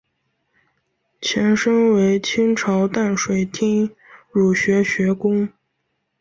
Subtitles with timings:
[1.21, 3.95] 前身为清朝淡水厅
[4.31, 5.47] 儒学学宫。